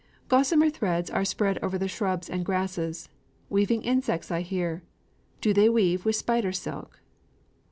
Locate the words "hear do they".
4.41-5.69